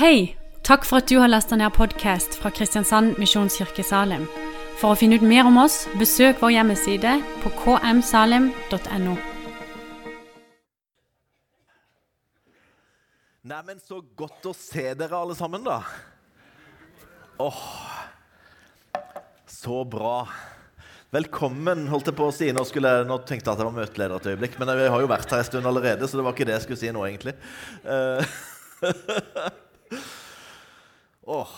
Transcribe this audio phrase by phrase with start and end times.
[0.00, 0.34] Hei!
[0.64, 4.22] Takk for at du har lasta ned podkast fra Kristiansand Misjonskirke Salim.
[4.80, 9.18] For å finne ut mer om oss, besøk vår hjemmeside på kmsalim.no.
[13.52, 15.82] Neimen, så godt å se dere alle sammen, da.
[17.44, 17.62] Åh,
[19.52, 20.18] så bra.
[21.12, 22.54] Velkommen, holdt jeg på å si.
[22.56, 25.12] Nå, skulle nå tenkte jeg at jeg var møteleder et øyeblikk, men jeg har jo
[25.12, 27.36] vært her en stund allerede, så det var ikke det jeg skulle si nå, egentlig.
[27.84, 28.38] Eh,
[31.30, 31.50] Åh,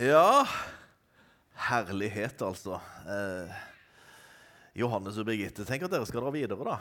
[0.00, 0.46] ja
[1.68, 2.78] Herlighet, altså.
[3.04, 3.50] Eh,
[4.80, 6.78] Johannes og Birgitte, tenk at dere skal dra videre, da.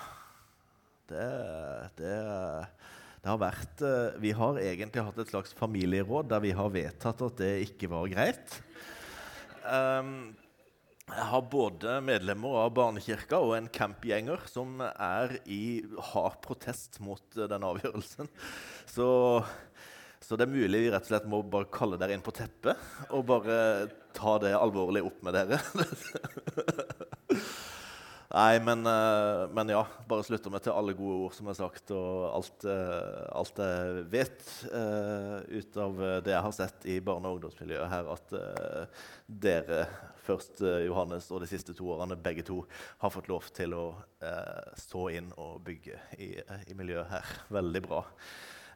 [1.09, 1.25] Det,
[1.97, 2.13] det,
[3.19, 7.25] det har vært eh, Vi har egentlig hatt et slags familieråd der vi har vedtatt
[7.27, 8.59] at det ikke var greit.
[9.67, 10.31] Um,
[11.09, 15.81] jeg har både medlemmer av barnekirka og en campgjenger som er i
[16.13, 18.31] hard protest mot den avgjørelsen.
[18.87, 19.09] Så
[20.29, 22.77] så det er mulig vi rett og slett må bare kalle dere inn på teppet
[23.09, 23.55] og bare
[24.13, 25.57] ta det alvorlig opp med dere.
[28.29, 29.79] Nei, men, eh, men, ja.
[30.05, 34.03] Bare slutter meg til alle gode ord som er sagt, og alt, eh, alt jeg
[34.11, 38.37] vet uh, ut av det jeg har sett i barne- og ungdomsmiljøet her, at
[39.47, 39.81] dere,
[40.29, 42.59] først Johannes og de siste to årene, begge to,
[43.01, 43.87] har fått lov til å
[44.77, 46.35] stå inn og bygge i,
[46.69, 47.35] i miljøet her.
[47.57, 48.03] Veldig bra.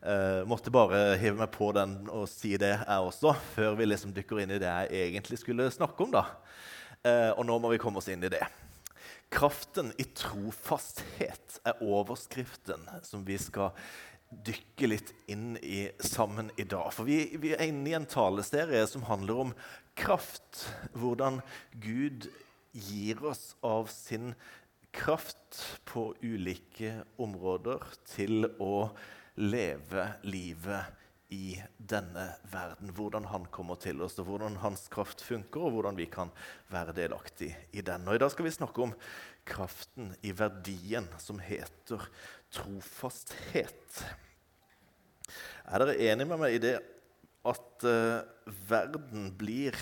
[0.03, 4.11] Uh, måtte bare hive meg på den og si det, jeg også, før vi liksom
[4.15, 6.11] dykker inn i det jeg egentlig skulle snakke om.
[6.11, 6.25] da.
[7.03, 8.43] Uh, og nå må vi komme oss inn i det.
[9.33, 13.71] Kraften i trofasthet er overskriften som vi skal
[14.43, 16.91] dykke litt inn i sammen i dag.
[16.93, 19.55] For vi, vi er inne i en taleserie som handler om
[19.99, 20.65] kraft.
[20.97, 21.41] Hvordan
[21.83, 22.27] Gud
[22.73, 24.33] gir oss av sin
[24.93, 28.89] kraft på ulike områder til å
[29.35, 30.99] leve livet
[31.33, 32.91] i denne verden.
[32.93, 36.31] Hvordan han kommer til oss, og hvordan hans kraft funker, og hvordan vi kan
[36.71, 38.07] være delaktig i den.
[38.07, 38.93] Og I dag skal vi snakke om
[39.49, 42.05] kraften i verdien som heter
[42.53, 44.03] trofasthet.
[45.63, 46.75] Er dere enige med meg i det
[47.43, 48.23] at uh,
[48.69, 49.75] verden blir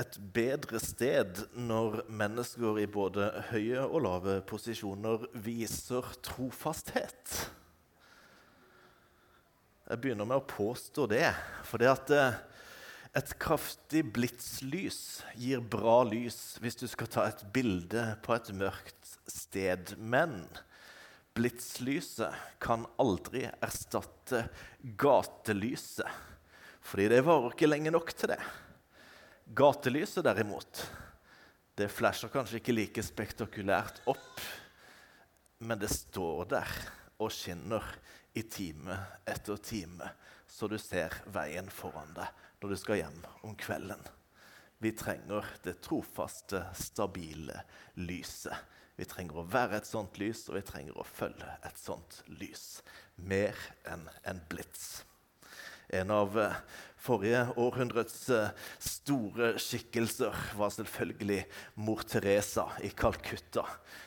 [0.00, 7.52] et bedre sted når mennesker i både høye og lave posisjoner viser trofasthet?
[9.92, 11.26] Jeg begynner med å påstå det.
[11.68, 12.36] For det at eh,
[13.20, 19.10] et kraftig blitslys gir bra lys hvis du skal ta et bilde på et mørkt
[19.28, 19.92] sted.
[20.00, 20.46] Men
[21.36, 22.32] blitslyset
[22.64, 24.46] kan aldri erstatte
[24.80, 26.08] gatelyset.
[26.80, 28.40] Fordi det varer ikke lenge nok til det.
[29.52, 30.86] Gatelyset, derimot,
[31.76, 34.40] det flasher kanskje ikke like spektakulært opp,
[35.60, 36.74] men det står der
[37.20, 37.84] og skinner
[38.34, 38.96] i time
[39.28, 40.08] etter time,
[40.48, 44.02] så du ser veien foran deg når du skal hjem om kvelden.
[44.82, 47.60] Vi trenger det trofaste, stabile
[47.94, 48.56] lyset.
[48.98, 52.82] Vi trenger å være et sånt lys, og vi trenger å følge et sånt lys.
[53.16, 55.04] Mer enn en blits.
[55.92, 56.58] En av eh,
[57.02, 58.52] forrige århundrets eh,
[58.82, 61.40] store skikkelser var selvfølgelig
[61.82, 63.64] mor Teresa i Calcutta,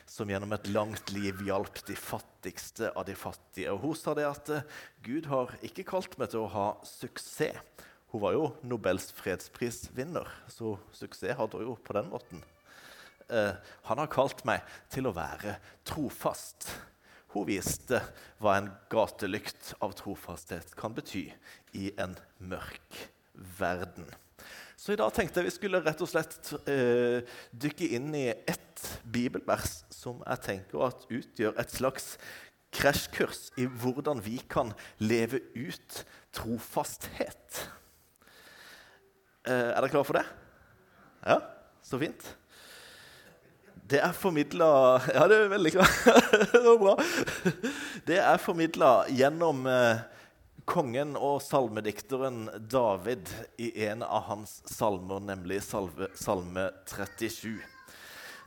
[0.08, 3.74] som gjennom et langt liv hjalp de fattigste av de fattige.
[3.74, 4.66] Og hun sa det at eh,
[5.04, 7.60] Gud har ikke kalt meg til å ha suksess.
[8.14, 12.44] Hun var jo Nobels fredsprisvinner, så suksess hadde hun jo på den måten.
[13.26, 16.68] han har kalt meg til å være trofast.
[17.36, 17.98] Hun viste
[18.40, 21.26] hva en gatelykt av trofasthet kan bety
[21.76, 22.96] i en mørk
[23.58, 24.06] verden.
[24.76, 28.86] Så i dag tenkte jeg vi skulle rett og slett eh, dykke inn i ett
[29.04, 32.14] bibelvers som jeg tenker at utgjør et slags
[32.76, 36.00] krasjkurs i hvordan vi kan leve ut
[36.36, 37.60] trofasthet.
[39.44, 40.26] Eh, er dere klare for det?
[41.20, 41.40] Ja,
[41.84, 42.32] så fint.
[43.86, 44.68] Det er formidla
[45.14, 45.72] Ja, det er veldig
[46.52, 46.96] det bra.
[48.08, 50.02] Det er formidla gjennom eh,
[50.66, 53.30] kongen og salmedikteren David
[53.62, 57.56] i en av hans salmer, nemlig salve, salme 37.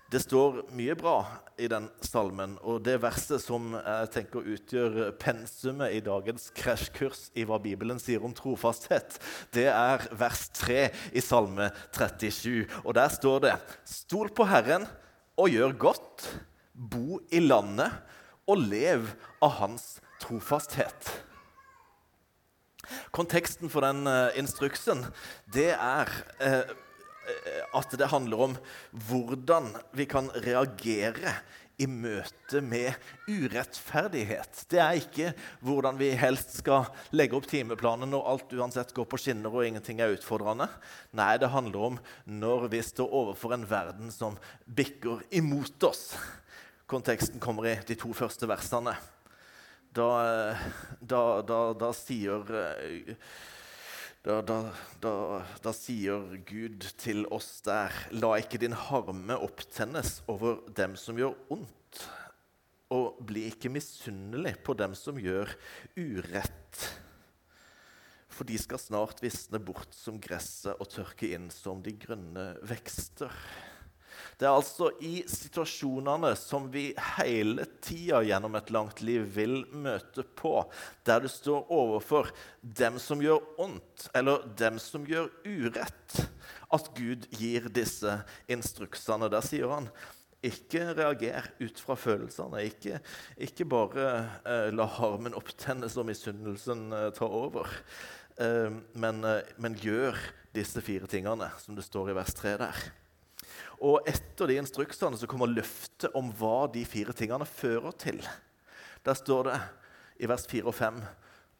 [0.09, 1.17] Det står mye bra
[1.61, 7.45] i den salmen, og det verset som jeg tenker utgjør pensumet i dagens krasjkurs i
[7.47, 9.19] hva Bibelen sier om trofasthet,
[9.53, 12.65] det er vers 3 i salme 37.
[12.83, 14.87] Og der står det:" Stol på Herren
[15.39, 16.27] og gjør godt,
[16.73, 17.95] bo i landet
[18.49, 19.07] og lev
[19.43, 19.87] av hans
[20.19, 21.09] trofasthet.
[23.15, 25.05] Konteksten for den uh, instruksen
[25.53, 26.75] det er uh,
[27.77, 28.55] at det handler om
[29.07, 31.35] hvordan vi kan reagere
[31.79, 32.95] i møte med
[33.29, 34.63] urettferdighet.
[34.71, 35.31] Det er ikke
[35.65, 40.01] hvordan vi helst skal legge opp timeplanen når alt uansett går på skinner og ingenting
[40.03, 40.67] er utfordrende.
[41.15, 44.35] Nei, det handler om når vi står overfor en verden som
[44.65, 46.11] bikker imot oss.
[46.89, 48.95] Konteksten kommer i de to første versene.
[49.95, 50.09] Da,
[51.01, 52.43] da, da, da sier
[54.23, 54.57] da, da,
[54.99, 55.11] da,
[55.63, 61.37] da, sier Gud til oss der La ikke din harme opptennes over dem som gjør
[61.55, 62.01] ondt,
[62.91, 65.53] og bli ikke misunnelig på dem som gjør
[65.95, 66.83] urett.
[68.27, 73.31] For de skal snart visne bort som gresset og tørke inn som de grønne vekster.
[74.39, 76.85] Det er altså i situasjonene som vi
[77.17, 80.61] hele tida gjennom et langt liv vil møte på,
[81.03, 82.29] der du står overfor
[82.63, 86.21] dem som gjør ondt, eller dem som gjør urett,
[86.71, 88.15] at Gud gir disse
[88.47, 89.27] instruksene.
[89.27, 89.89] Der sier han
[90.45, 92.63] ikke reager ut fra følelsene.
[92.69, 93.01] Ikke,
[93.43, 94.07] ikke bare
[94.47, 97.67] eh, la harmen opptennes og misunnelsen eh, ta over.
[98.39, 100.15] Eh, men, eh, men gjør
[100.55, 102.87] disse fire tingene, som det står i vers 3 der.
[103.79, 108.19] Og etter de instruksene så kommer løftet om hva de fire tingene fører til.
[109.07, 109.59] Der står det
[110.19, 110.99] i vers 4 og 5.: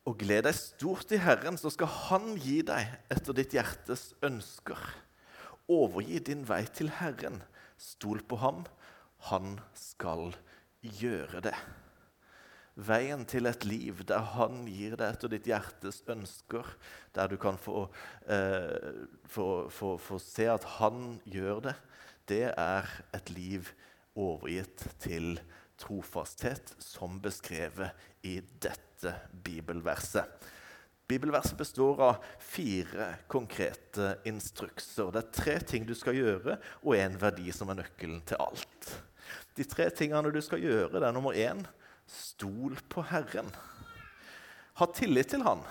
[0.09, 4.79] Og gled deg stort i Herren, så skal Han gi deg etter ditt hjertes ønsker.
[5.69, 7.43] Overgi din vei til Herren.
[7.79, 8.65] Stol på ham.
[9.31, 10.33] Han skal
[10.81, 11.55] gjøre det.
[12.79, 16.67] Veien til et liv der Han gir deg etter ditt hjertes ønsker,
[17.15, 17.89] der du kan få,
[18.27, 21.75] eh, få, få, få se at Han gjør det,
[22.29, 23.69] det er et liv
[24.19, 25.39] overgitt til
[25.79, 27.95] trofasthet, som beskrevet
[28.27, 30.27] i dette bibelverset.
[31.09, 35.09] Bibelverset består av fire konkrete instrukser.
[35.09, 38.91] Det er tre ting du skal gjøre, og én verdi som er nøkkelen til alt.
[39.57, 41.63] De tre tingene du skal gjøre, det er nummer én
[42.09, 43.49] stol på Herren.
[44.79, 45.65] Ha tillit til Han.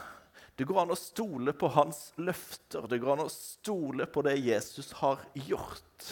[0.58, 2.88] Det går an å stole på hans løfter.
[2.90, 6.08] Det går an å stole på det Jesus har gjort.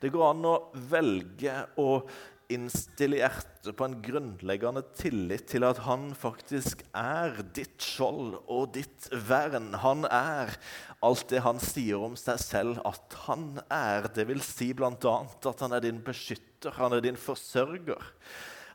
[0.00, 0.54] Det går an å
[0.88, 1.90] velge å
[2.52, 9.10] innstille hjertet på en grunnleggende tillit til at han faktisk er ditt skjold og ditt
[9.28, 9.74] vern.
[9.84, 10.56] Han er
[11.04, 14.08] alt det han sier om seg selv at han er.
[14.16, 15.16] Det vil si bl.a.
[15.28, 18.12] at han er din beskytter, han er din forsørger.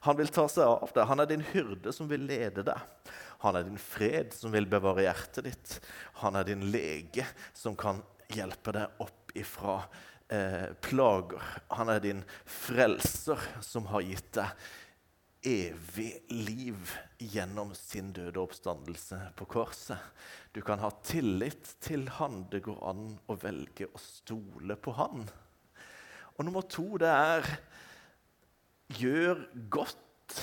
[0.05, 1.07] Han vil ta seg av deg.
[1.09, 3.09] Han er din hyrde som vil lede deg.
[3.43, 5.77] Han er din fred som vil bevare hjertet ditt.
[6.23, 8.01] Han er din lege som kan
[8.33, 9.77] hjelpe deg opp ifra
[10.33, 11.43] eh, plager.
[11.77, 14.67] Han er din frelser som har gitt deg
[15.47, 16.91] evig liv
[17.21, 20.01] gjennom sin døde oppstandelse på korset.
[20.51, 22.45] Du kan ha tillit til han.
[22.51, 25.27] Det går an å velge å stole på han.
[26.37, 27.47] Og nummer to, det er
[28.97, 30.41] gjør godt.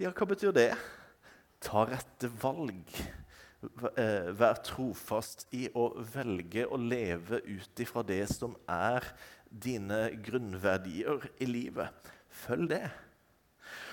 [0.00, 0.70] Ja, hva betyr det?
[1.60, 2.94] Ta rette valg.
[4.00, 9.04] Eh, vær trofast i å velge å leve ut ifra det som er
[9.50, 12.12] dine grunnverdier i livet.
[12.46, 12.86] Følg det.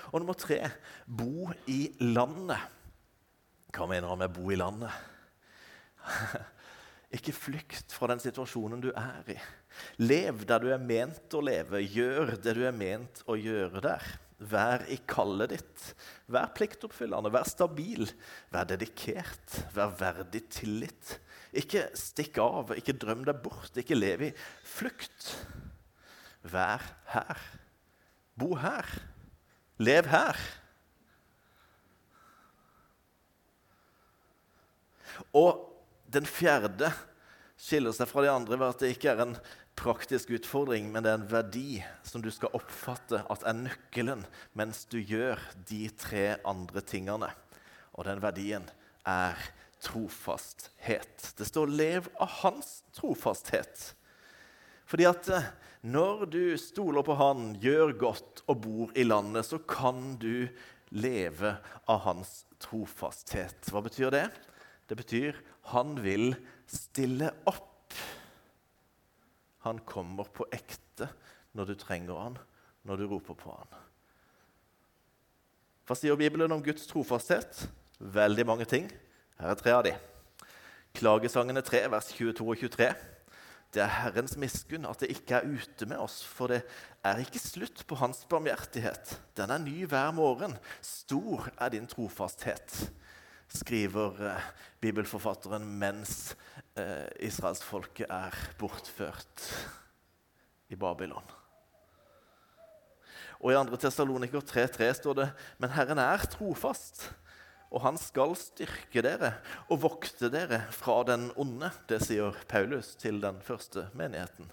[0.08, 0.62] Og nummer tre
[1.04, 2.62] bo i landet.
[3.76, 4.96] Hva mener han med 'bo i landet'?
[7.16, 9.36] Ikke flykt fra den situasjonen du er i.
[10.00, 11.80] Lev der du er ment å leve.
[11.84, 14.08] Gjør det du er ment å gjøre der.
[14.38, 15.86] Vær i kallet ditt.
[16.30, 18.06] Vær pliktoppfyllende, vær stabil,
[18.54, 21.16] vær dedikert, vær verdig tillit.
[21.58, 25.32] Ikke stikk av, ikke drøm deg bort, ikke lev i flukt.
[26.46, 27.42] Vær her.
[28.38, 28.86] Bo her.
[29.82, 30.38] Lev her.
[35.34, 35.64] Og
[36.12, 36.92] den fjerde
[37.58, 39.34] skiller seg fra de andre ved at det ikke er en
[39.78, 44.24] praktisk utfordring, men det er en verdi som du skal oppfatte at er nøkkelen
[44.58, 47.30] mens du gjør de tre andre tingene.
[47.94, 48.66] Og den verdien
[49.06, 49.38] er
[49.82, 51.32] trofasthet.
[51.38, 53.92] Det står 'lev av hans trofasthet'.
[54.88, 55.50] Fordi at eh,
[55.82, 60.48] når du stoler på Han, gjør godt og bor i landet, så kan du
[60.90, 61.54] leve
[61.86, 63.70] av hans trofasthet.
[63.70, 64.26] Hva betyr det?
[64.88, 65.36] Det betyr
[65.74, 66.32] han vil
[66.66, 67.67] stille opp.
[69.66, 71.08] Han kommer på ekte
[71.56, 72.38] når du trenger han,
[72.86, 73.78] når du roper på han.
[75.88, 77.64] Hva sier Bibelen om Guds trofasthet?
[77.98, 78.90] Veldig mange ting.
[79.40, 79.94] Her er tre av de.
[80.98, 82.90] Klagesangene 3, vers 22 og 23.
[83.74, 86.62] Det er Herrens miskunn at det ikke er ute med oss, for det
[87.04, 89.16] er ikke slutt på Hans barmhjertighet.
[89.36, 90.56] Den er ny hver morgen.
[90.84, 92.88] Stor er din trofasthet
[93.48, 94.48] skriver eh,
[94.80, 96.36] bibelforfatteren mens
[96.78, 99.44] eh, israelsfolket er bortført
[100.68, 101.26] i Babylon.
[103.38, 103.78] Og i 2.
[103.78, 105.28] Tessaloniker 3,3 står det
[105.62, 107.08] Men Herren er trofast,
[107.68, 109.34] og han skal styrke dere
[109.68, 111.70] og vokte dere fra den onde.
[111.90, 114.48] Det sier Paulus til den første menigheten.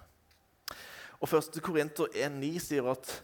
[1.24, 1.62] Og 1.
[1.64, 3.22] Korinter 1,9 sier at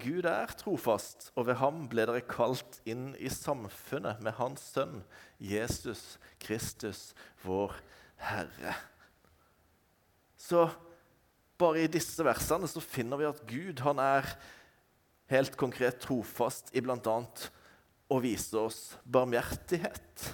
[0.00, 5.02] Gud er trofast, og ved ham ble dere kalt inn i samfunnet med Hans Sønn,
[5.38, 7.12] Jesus Kristus,
[7.44, 7.76] vår
[8.24, 8.74] Herre.
[10.36, 10.66] Så
[11.60, 14.28] bare i disse versene så finner vi at Gud han er
[15.32, 17.18] helt konkret trofast i bl.a.
[18.10, 20.26] å vise oss barmhjertighet.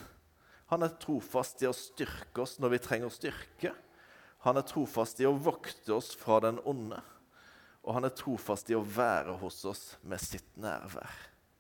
[0.73, 3.75] Han er trofast i å styrke oss når vi trenger styrke.
[4.47, 7.00] Han er trofast i å vokte oss fra den onde.
[7.85, 11.12] Og han er trofast i å være hos oss med sitt nærvær.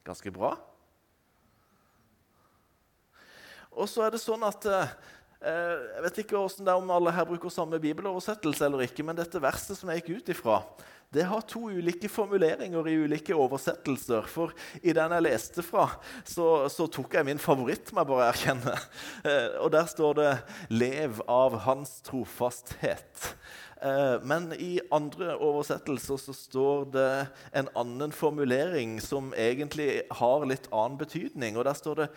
[0.06, 0.54] Ganske bra.
[3.70, 4.94] Og så er det sånn at eh,
[5.40, 9.40] Jeg vet ikke det er om alle her bruker samme bibeloversettelse eller ikke, men dette
[9.40, 10.58] verset som jeg gikk ut ifra,
[11.10, 14.28] det har to ulike formuleringer i ulike oversettelser.
[14.30, 15.88] For i den jeg leste fra,
[16.22, 18.76] så, så tok jeg min favoritt, må jeg bare erkjenne.
[19.26, 20.30] Eh, og der står det
[20.70, 23.34] 'Lev av hans trofasthet'.
[23.82, 27.12] Eh, men i andre oversettelser så står det
[27.58, 31.58] en annen formulering som egentlig har litt annen betydning.
[31.58, 32.08] Og der står det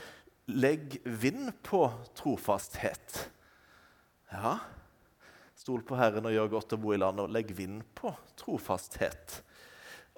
[0.47, 1.85] 'Legg vind på
[2.15, 3.29] trofasthet'.
[4.31, 4.57] Ja,
[5.63, 9.39] Stol på Herren og gjør godt å bo i landet, og legg vind på trofasthet.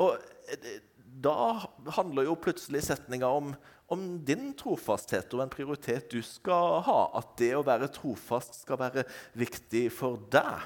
[0.02, 0.18] Og
[0.50, 0.78] eh,
[1.16, 1.36] Da
[1.96, 3.54] handler jo plutselig setninga om,
[3.94, 6.98] om, din trofasthet og en prioritet du skal ha.
[7.16, 9.06] At det å være trofast skal være
[9.38, 10.66] viktig for deg.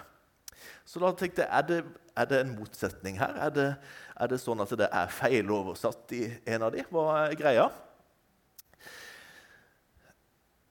[0.87, 1.83] Så da tenkte jeg, er det,
[2.17, 3.35] er det en motsetning her?
[3.45, 3.67] Er det,
[4.15, 6.87] er det sånn at det er feiloversatt i en av de?
[6.89, 7.69] Hva er greia?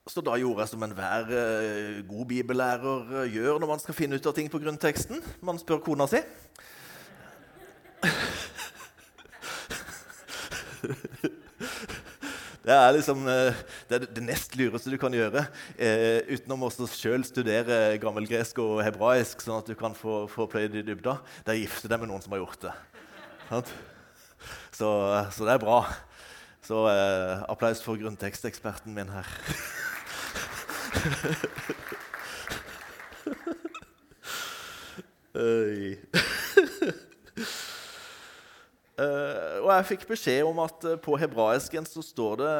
[0.09, 4.17] Så da gjorde jeg som enhver uh, god bibellærer uh, gjør når man skal finne
[4.17, 5.21] ut av ting på grunnteksten.
[5.45, 6.21] Man spør kona si.
[12.69, 13.55] Det er liksom uh,
[13.89, 15.41] det, er det nest lureste du kan gjøre,
[16.29, 20.83] utenom å sjøl studere gammelgresk og hebraisk, sånn at du kan få, få pløyd i
[20.85, 21.15] dybda.
[21.41, 22.73] Det er å gifte deg med noen som har gjort det.
[23.49, 24.91] Så,
[25.33, 25.81] så, det er bra.
[26.61, 26.85] Så
[27.49, 29.25] applaus for grunnteksteksperten min her.
[35.39, 35.95] Uh,
[39.63, 42.55] og jeg fikk beskjed om at uh, på hebraisken så står det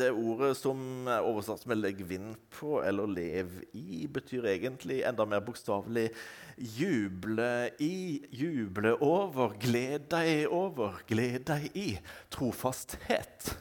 [0.00, 5.24] det ordet som er oversatt med 'legg vind på' eller 'lev i', betyr egentlig enda
[5.24, 6.10] mer bokstavelig
[6.58, 11.98] 'juble i', 'juble over', 'gled deg over', 'gled deg i'.
[12.30, 13.56] Trofasthet.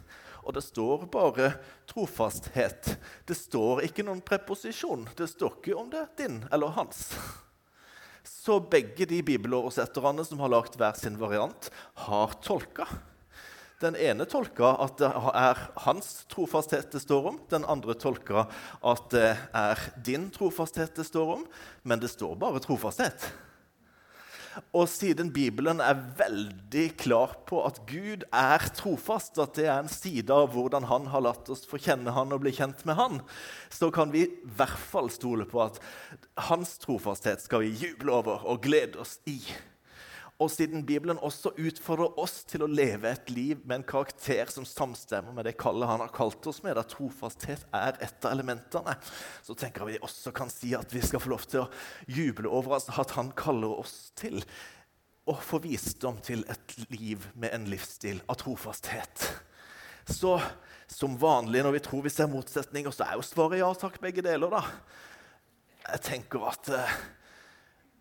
[0.48, 1.52] Og det står bare
[1.90, 2.94] trofasthet.
[3.28, 5.04] Det står ikke noen preposisjon.
[5.20, 7.10] Det står ikke om det er din eller hans.
[8.24, 11.68] Så begge de bibeloversetterne som har lagd hver sin variant,
[12.08, 12.88] har tolka.
[13.84, 17.42] Den ene tolka at det er hans trofasthet det står om.
[17.52, 18.48] Den andre tolka
[18.82, 21.44] at det er din trofasthet det står om.
[21.84, 23.28] Men det står bare trofasthet.
[24.76, 29.92] Og siden Bibelen er veldig klar på at Gud er trofast, at det er en
[29.92, 33.22] side av hvordan han har latt oss få kjenne han og bli kjent med han,
[33.70, 35.82] så kan vi i hvert fall stole på at
[36.50, 39.40] hans trofasthet skal vi juble over og glede oss i.
[40.38, 44.68] Og siden Bibelen også utfordrer oss til å leve et liv med en karakter som
[44.70, 48.94] samstemmer med det kallet han har kalt oss med, der trofasthet er et av elementene,
[49.42, 51.72] så tenker jeg vi også kan si at vi skal få lov til å
[52.06, 54.44] juble over at han kaller oss til
[55.28, 59.26] å få visdom til et liv med en livsstil av trofasthet.
[60.08, 60.38] Så
[60.88, 64.24] som vanlig når vi tror vi ser motsetninger, så er jo svaret ja takk, begge
[64.24, 64.62] deler, da.
[65.88, 66.96] Jeg tenker at uh,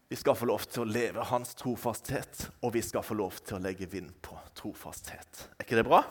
[0.08, 3.58] vi skal få lov til å leve hans trofasthet, og vi skal få lov til
[3.58, 5.48] å legge vind på trofasthet.
[5.56, 6.04] Er ikke det bra?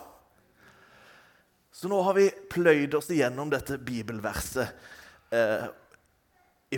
[1.72, 5.66] Så nå har vi pløyd oss igjennom dette bibelverset eh,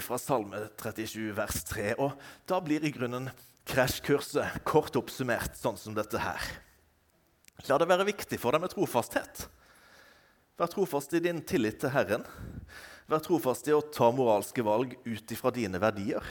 [0.02, 1.92] fra Salme 37, vers 3.
[2.02, 2.14] Og
[2.50, 3.30] da blir i grunnen
[3.68, 6.42] krasjkurset kort oppsummert sånn som dette her.
[7.66, 9.48] La det være viktig for deg med trofasthet.
[10.58, 12.22] Vær trofast i din tillit til Herren.
[13.10, 16.22] Vær trofast i å ta moralske valg ut ifra dine verdier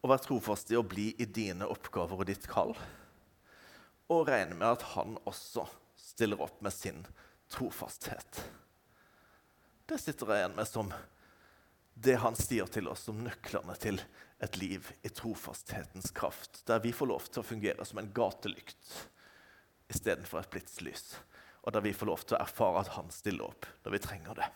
[0.00, 2.72] og vær trofast i å bli i dine oppgaver og ditt kall.
[4.10, 5.66] Og regne med at han også
[6.00, 7.04] stiller opp med sin
[7.52, 8.42] trofasthet.
[9.90, 10.92] Det sitter jeg igjen med som
[12.00, 14.00] det han sier til oss som nøklene til
[14.40, 18.94] et liv i trofasthetens kraft, der vi får lov til å fungere som en gatelykt
[19.90, 21.18] istedenfor et blitslys,
[21.66, 24.38] og der vi får lov til å erfare at han stiller opp når vi trenger
[24.38, 24.48] det.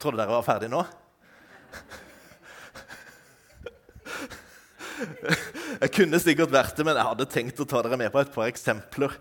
[0.00, 0.82] Trodde dere var ferdig nå?
[5.78, 8.32] Jeg kunne sikkert vært det, men jeg hadde tenkt å ta dere med på et
[8.34, 9.14] par eksempler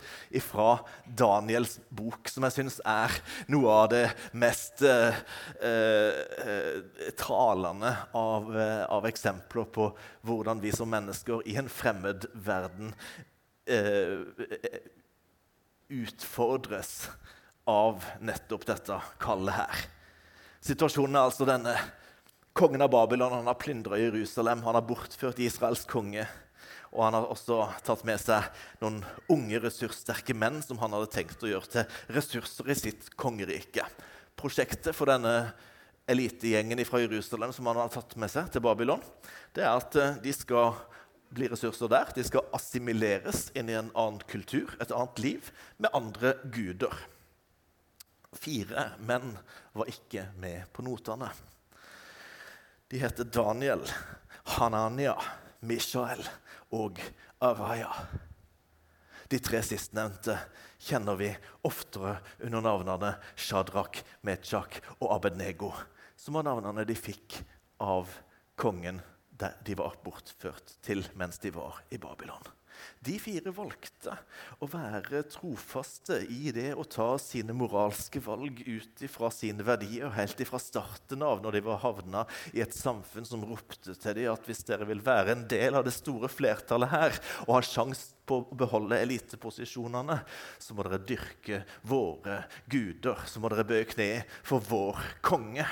[0.44, 0.70] fra
[1.06, 3.14] Daniels bok, som jeg syns er
[3.52, 4.04] noe av det
[4.38, 5.20] mest eh,
[5.62, 9.90] eh, talende av, eh, av, eksempler på
[10.28, 12.94] hvordan vi som mennesker i en fremmed verden
[13.70, 14.26] eh,
[15.94, 17.08] utfordres
[17.68, 19.88] av nettopp dette kallet her.
[20.64, 21.76] Situasjonen er altså denne.
[22.58, 26.24] Kongen av Babylon han har plyndra Jerusalem, han har bortført Israels konge.
[26.90, 28.48] Og han har også tatt med seg
[28.82, 28.96] noen
[29.30, 33.84] unge, ressurssterke menn som han hadde tenkt å gjøre til ressurser i sitt kongerike.
[34.42, 35.52] Prosjektet for denne
[36.10, 39.04] elitegjengen fra Jerusalem som han har tatt med seg til Babylon,
[39.54, 40.80] det er at eh, de skal
[41.30, 42.10] bli ressurser der.
[42.16, 47.06] De skal assimileres inn i en annen kultur, et annet liv, med andre guder.
[48.34, 49.36] Fire menn
[49.78, 51.30] var ikke med på notene.
[52.88, 53.84] De heter Daniel,
[54.44, 55.18] Hanania,
[55.60, 56.24] Mishael
[56.72, 57.02] og
[57.44, 57.92] Araya.
[59.28, 60.38] De tre sistnevnte
[60.80, 61.28] kjenner vi
[61.68, 65.74] oftere under navnene Shadrach, Mechak og Abednego,
[66.16, 67.42] som var navnene de fikk
[67.84, 68.08] av
[68.56, 69.02] kongen
[69.38, 72.57] de var bortført til mens de var i Babylon.
[73.04, 74.16] De fire valgte
[74.62, 80.44] å være trofaste i det å ta sine moralske valg ut fra sine verdier helt
[80.48, 84.48] fra starten av, når de var havna i et samfunn som ropte til dem at
[84.48, 88.42] hvis dere vil være en del av det store flertallet her og ha sjanse på
[88.42, 90.18] å beholde eliteposisjonene,
[90.60, 93.24] så må dere dyrke våre guder.
[93.30, 94.10] Så må dere bøye kne
[94.44, 95.68] for vår konge.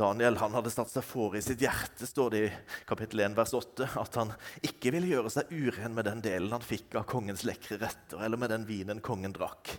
[0.00, 2.52] Daniel han hadde satt seg for i sitt hjerte står det i
[2.88, 4.32] kapittel 1, vers 8, at han
[4.64, 8.40] ikke ville gjøre seg uren med den delen han fikk av kongens lekre retter, eller
[8.40, 9.74] med den vinen kongen drakk.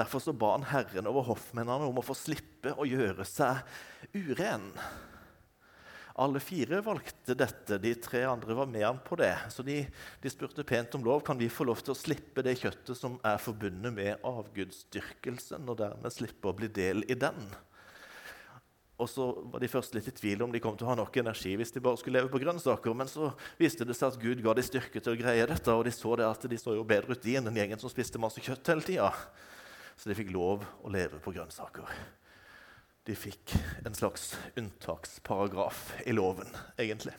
[0.00, 3.62] Derfor så ba han Herren over hoffmennene om å få slippe å gjøre seg
[4.16, 4.72] uren.
[6.20, 7.78] Alle fire valgte dette.
[7.80, 9.32] De tre andre var med han på det.
[9.54, 9.84] Så de,
[10.20, 11.22] de, spurte pent om lov.
[11.24, 15.78] Kan vi få lov til å slippe det kjøttet som er forbundet med avgudsdyrkelsen, og
[15.80, 17.38] dermed slippe å bli del i den?
[19.00, 21.14] Og så var de først litt i tvil om de kom til å ha nok
[21.22, 22.96] energi hvis de bare skulle leve på grønnsaker.
[22.96, 25.86] Men så viste det seg at Gud ga de styrke til å greie dette, og
[25.88, 28.20] de så det at de så jo bedre ut de enn den gjengen som spiste
[28.20, 29.08] masse kjøtt hele tida.
[29.96, 31.88] Så de fikk lov å leve på grønnsaker.
[33.08, 33.56] De fikk
[33.88, 37.16] en slags unntaksparagraf i loven, egentlig.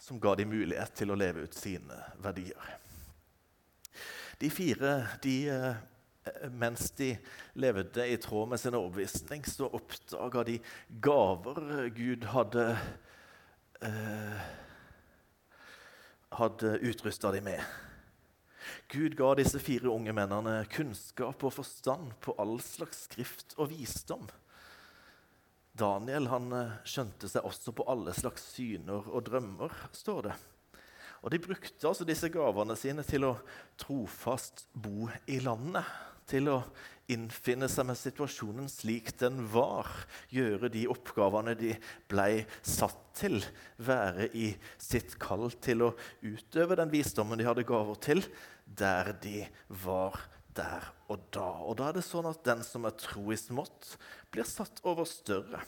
[0.00, 2.76] Som ga de mulighet til å leve ut sine verdier.
[4.40, 4.92] De fire
[5.24, 5.80] de eh,
[6.50, 7.12] mens de
[7.58, 10.58] levde i tråd med sin overbevisning, så oppdaga de
[11.02, 12.66] gaver Gud hadde
[13.84, 14.50] eh,
[16.30, 17.62] hadde utrusta dem med.
[18.90, 24.28] Gud ga disse fire unge mennene kunnskap og forstand på all slags skrift og visdom.
[25.80, 30.36] Daniel han eh, skjønte seg også på alle slags syner og drømmer, står det.
[31.20, 33.34] Og De brukte altså disse gavene sine til å
[33.80, 35.84] trofast bo i landet
[36.30, 36.60] til å
[37.10, 39.88] innfinne seg med situasjonen slik den var,
[40.30, 41.74] gjøre de oppgavene de
[42.10, 43.40] blei satt til,
[43.82, 48.22] være i sitt kall til å utøve den visdommen de hadde gaver til,
[48.64, 49.42] der de
[49.82, 50.20] var
[50.54, 51.50] der og da.
[51.66, 53.96] Og da er det sånn at den som er tro i smått,
[54.30, 55.62] blir satt over større.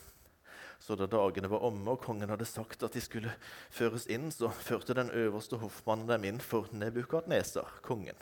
[0.82, 3.30] Så da dagene var omme og kongen hadde sagt at de skulle
[3.70, 8.18] føres inn, så førte den øverste hoffmannen dem inn for Nebukadneser, kongen.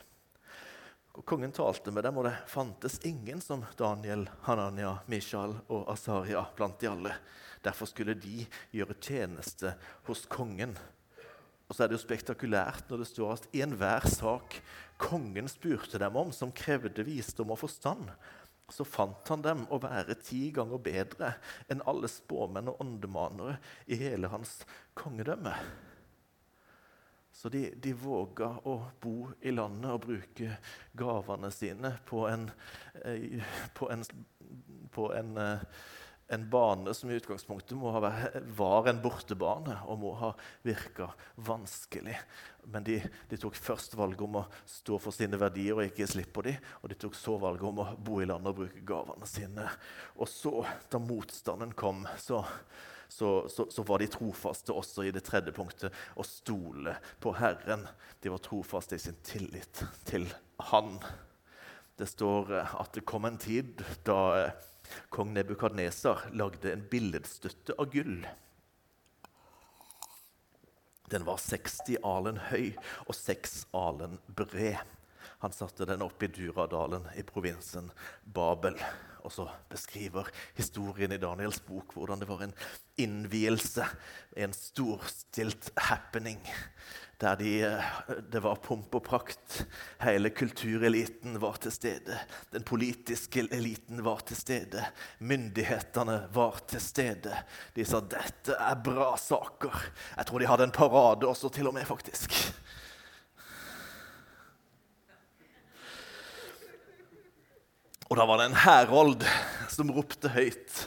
[1.19, 6.45] Og Kongen talte med dem, og det fantes ingen som Daniel, Hanania, Mishal og Asaria
[6.57, 7.15] blant de alle.
[7.65, 9.75] Derfor skulle de gjøre tjeneste
[10.07, 10.77] hos kongen.
[11.67, 14.57] Og så er det jo spektakulært når det står at i enhver sak
[15.03, 18.09] kongen spurte dem om, som krevde visdom og forstand,
[18.71, 21.35] så fant han dem å være ti ganger bedre
[21.71, 23.59] enn alle spåmenn og åndemanere
[23.91, 24.61] i hele hans
[24.99, 25.57] kongedømme.
[27.41, 30.59] Så de, de våga å bo i landet og bruke
[30.93, 32.43] gavene sine på en,
[33.01, 33.41] eh,
[33.73, 34.05] på en,
[34.93, 35.63] på en, eh,
[36.37, 40.35] en bane som i utgangspunktet vært, var en bortebane og må ha
[40.69, 41.09] virka
[41.49, 42.19] vanskelig.
[42.69, 43.01] Men de,
[43.33, 46.71] de, tok først valget om å stå for sine verdier og ikke slippe på dem.
[46.85, 49.65] Og de tok så valget om å bo i landet og bruke gavene sine.
[50.21, 50.59] Og så,
[50.93, 52.45] da motstanden kom, så
[53.11, 57.83] så, så, så, var de trofaste også i det tredje punktet å stole på Herren.
[58.23, 60.29] De var trofaste i sin tillit til
[60.71, 61.01] Han.
[61.99, 64.69] Det står eh, at det kom en tid da eh,
[65.11, 68.23] kong Nebukadneser lagde en billedstøtte av gull.
[71.11, 72.71] Den var 60 alen høy
[73.09, 74.79] og 6 alen bred.
[75.41, 77.91] Han satte den opp i Duradalen i provinsen
[78.25, 78.77] Babel.
[79.25, 82.55] Og så beskriver historien i Daniels bok hvordan det var en
[83.01, 83.87] innvielse,
[84.37, 86.41] en storstilt happening.
[87.21, 87.51] Der de,
[88.33, 89.59] det var pomp og prakt.
[90.01, 92.17] Hele kultureliten var til stede.
[92.53, 94.87] Den politiske eliten var til stede.
[95.19, 97.43] Myndighetene var til stede.
[97.77, 99.85] De sa dette er bra saker.
[100.17, 102.41] Jeg tror de hadde en parade også, til og med, faktisk.
[108.11, 109.21] Og da var det en herold
[109.71, 110.79] som ropte høyt.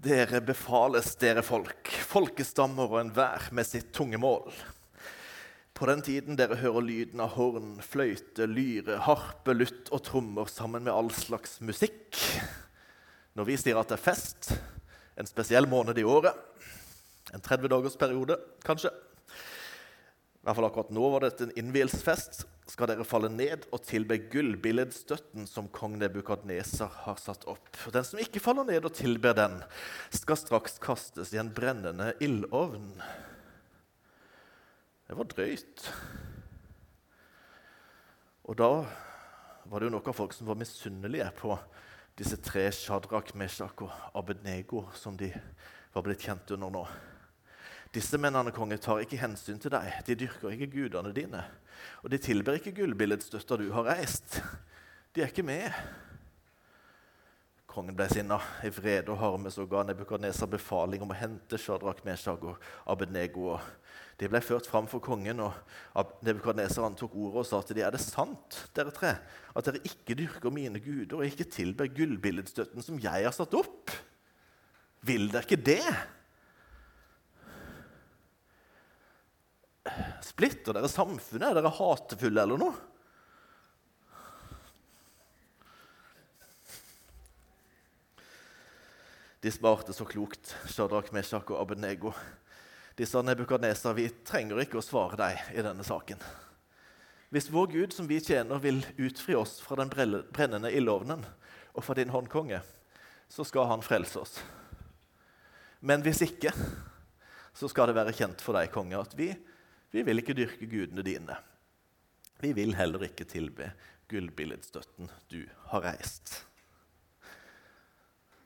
[0.00, 4.48] Dere befales, dere folk, folkestammer og enhver med sitt tunge mål.
[5.76, 10.86] På den tiden dere hører lyden av horn, fløyte, lyre, harpe, lutt og trommer sammen
[10.86, 12.16] med all slags musikk.
[13.36, 14.54] Når vi sier at det er fest,
[15.20, 16.32] en spesiell måned i året,
[17.34, 23.28] en 30-dagersperiode kanskje, i hvert fall akkurat nå var det en innvielsesfest, skal dere falle
[23.28, 27.68] ned og tilbe gullbilledstøtten som kong Nebukadneser har satt opp.
[27.92, 29.58] Den som ikke faller ned og tilber den,
[30.14, 32.88] skal straks kastes i en brennende ildovn.
[35.04, 35.88] Det var drøyt.
[38.48, 38.70] Og da
[39.68, 41.56] var det jo noen av folk som var misunnelige på
[42.16, 45.32] disse tre Shadrach, Meshach og Abednego, som de
[45.92, 46.84] var blitt kjent under nå.
[47.94, 50.00] Disse mennene konge, tar ikke hensyn til deg.
[50.06, 51.44] De dyrker ikke gudene dine.
[52.02, 54.40] Og de tilber ikke gullbilledstøtta du har reist.
[55.14, 55.70] De er ikke med.
[57.70, 58.40] Kongen ble sinna.
[58.66, 63.60] I vrede og harme så ga Nebukadneser befaling om å hente Shadrach, Meshach og Abednego.
[64.18, 67.94] De ble ført fram for kongen, og Nebukadneser antok ordet og sa til dem, er
[67.94, 69.14] det sant, dere tre,
[69.54, 73.94] at dere ikke dyrker mine guder og ikke tilber gullbilledstøtten som jeg har satt opp?
[75.06, 75.82] Vil dere ikke det?
[80.24, 81.50] Splitter dere samfunnet?
[81.50, 82.74] Er dere hatefulle eller noe?
[89.44, 92.14] De svarte så klokt, Shadrach, Meshach og Abednego.
[92.96, 96.22] De sa Nebukadneser, vi trenger ikke å svare deg i denne saken.
[97.28, 101.26] Hvis vår Gud som vi tjener, vil utfri oss fra den brennende ildovnen
[101.74, 102.62] og fra din hånd, konge,
[103.28, 104.38] så skal han frelse oss.
[105.84, 106.54] Men hvis ikke,
[107.52, 109.34] så skal det være kjent for deg, konge, at vi
[109.94, 111.36] vi vil ikke dyrke gudene dine.
[112.42, 113.70] Vi vil heller ikke tilbe
[114.10, 116.40] gullbilledstøtten du har reist.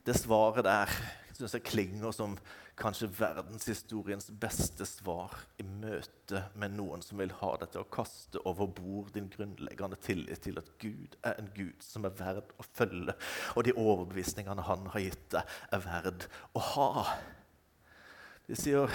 [0.04, 0.92] Det svaret der
[1.32, 2.37] synes jeg klinger som
[2.78, 8.42] kanskje verdenshistoriens beste svar i møte med noen som vil ha deg til å kaste
[8.46, 12.66] over bord din grunnleggende tillit til at Gud er en Gud som er verd å
[12.70, 13.16] følge,
[13.56, 16.90] og de overbevisningene han har gitt deg, er verd å ha.
[18.48, 18.94] De sier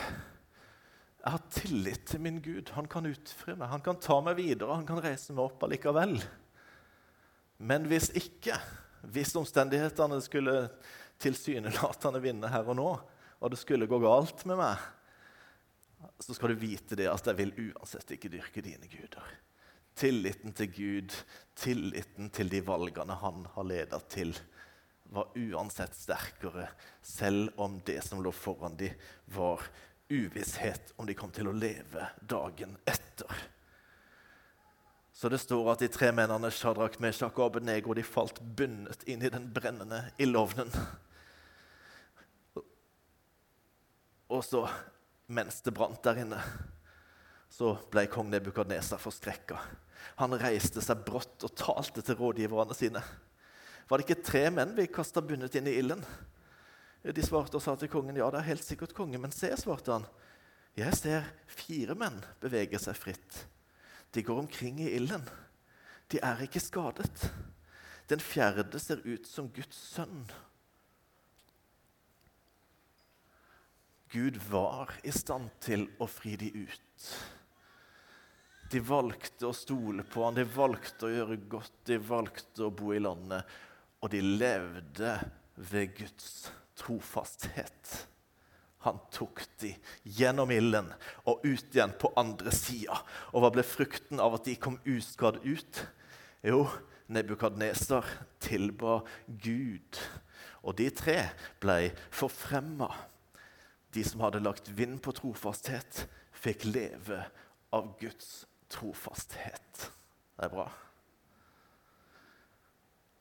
[1.24, 2.74] jeg har tillit til min Gud.
[2.76, 6.18] Han kan utfri meg, han kan ta meg videre, han kan reise meg opp allikevel.
[7.64, 8.58] Men hvis ikke,
[9.08, 10.58] hvis omstendighetene skulle
[11.24, 12.90] tilsynelatende vinne her og nå,
[13.40, 14.84] og det skulle gå galt med meg,
[16.20, 19.32] så skal du vite det at jeg vil uansett ikke dyrke dine guder.
[19.96, 21.16] Tilliten til Gud,
[21.56, 24.36] tilliten til de valgene han har ledet til,
[25.14, 26.68] var uansett sterkere,
[27.06, 28.96] selv om det som lå foran dem,
[29.32, 29.62] var
[30.14, 33.34] uvisshet om de kom til å leve dagen etter.
[35.14, 39.22] Så det står at de tre mennene Shadrach, Meshach og Abednego de falt bundet inn
[39.24, 40.74] i den brennende ildovnen.
[44.34, 44.66] Og så,
[45.30, 46.42] mens det brant der inne,
[47.54, 49.60] så ble kong Nebukadnesa forskrekka.
[50.20, 53.04] Han reiste seg brått og talte til rådgiverne sine.
[53.88, 56.02] Var det ikke tre menn vi kasta bundet inn i ilden?
[57.04, 59.92] De svarte og sa til kongen ja, det er helt sikkert konge, men se, svarte
[59.92, 60.06] han.
[60.80, 63.44] Jeg ser fire menn bevege seg fritt.
[64.16, 65.26] De går omkring i ilden.
[66.10, 67.28] De er ikke skadet.
[68.08, 70.24] Den fjerde ser ut som Guds sønn.
[74.14, 77.08] Gud var i stand til å fri de ut.
[78.70, 82.94] De valgte å stole på han, de valgte å gjøre godt, de valgte å bo
[82.94, 83.46] i landet.
[84.02, 85.16] Og de levde
[85.70, 86.30] ved Guds
[86.80, 87.94] trofasthet.
[88.84, 89.72] Han tok de
[90.04, 90.90] gjennom ilden
[91.30, 92.98] og ut igjen på andre sida.
[93.32, 95.84] Og hva ble frukten av at de kom uskadd ut?
[96.44, 96.66] Jo,
[97.14, 98.08] Nebukadneser
[98.44, 100.00] tilba Gud.
[100.64, 101.18] Og de tre
[101.64, 102.90] ble forfremma.
[103.94, 107.20] De som hadde lagt vind på trofasthet, fikk leve
[107.76, 109.90] av Guds trofasthet.
[110.34, 110.68] Det er bra.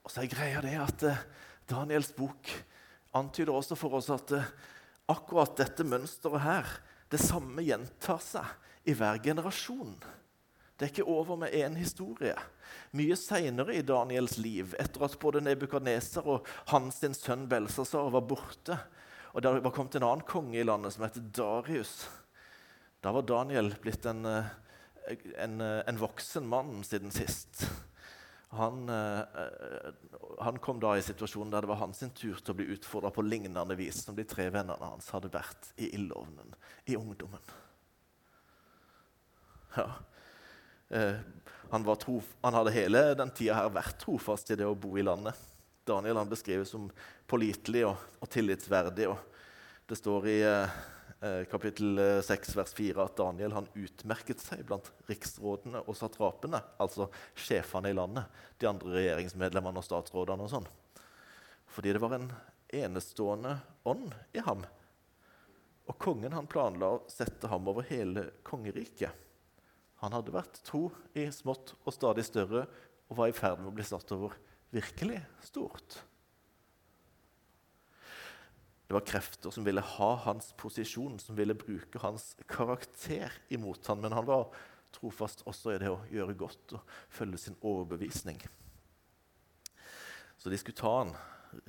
[0.03, 1.25] Og så er greia det at eh,
[1.71, 2.49] Daniels bok
[3.17, 4.51] antyder også for oss at eh,
[5.13, 6.75] akkurat dette mønsteret her,
[7.13, 9.97] det samme gjentar seg i hver generasjon.
[10.77, 12.35] Det er ikke over med én historie.
[12.97, 18.79] Mye seinere i Daniels liv, etter at både Nebukadneser og hans sønn Belsasar var borte,
[19.33, 21.95] og det var kommet en annen konge i landet som het Darius,
[23.03, 24.51] da var Daniel blitt en, eh,
[25.37, 27.65] en, eh, en voksen mann siden sist.
[28.53, 29.21] Han, eh,
[30.45, 33.25] han, kom da i situasjonen der det var hans tur til å bli utfordra på
[33.25, 36.53] lignende vis som de tre vennene hans hadde vært i ildovnen
[36.85, 37.41] i ungdommen.
[39.77, 39.87] Ja.
[40.93, 41.17] Eh,
[41.73, 45.07] han, trof, han, hadde hele den tida her vært trofast i det å bo i
[45.07, 45.39] landet.
[45.89, 46.91] Daniel han beskrives som
[47.27, 49.09] pålitelig og, og tillitsverdig.
[49.09, 51.02] Og det står i eh, Eh,
[51.51, 57.07] kapittel 6 eh, vers 4 at Daniel han utmerket seg blant riksrådene og satrapene, altså
[57.39, 58.27] sjefene i landet,
[58.59, 60.69] de andre regjeringsmedlemmene og statsrådene og sånn.
[61.71, 62.29] Fordi det var en
[62.75, 63.57] enestående
[63.89, 64.65] ånd i ham.
[65.87, 69.15] Og kongen han planla å sette ham over hele kongeriket.
[70.03, 72.67] Han hadde vært tro i smått og stadig større
[73.07, 74.35] og var i ferd med å bli satt over
[74.75, 76.03] virkelig stort.
[78.93, 84.01] Det var krefter som ville ha hans posisjon, som ville bruke hans karakter imot han,
[84.01, 84.51] Men han var
[84.93, 88.37] trofast også i det å gjøre godt og følge sin overbevisning.
[90.37, 91.15] Så de skulle ta han,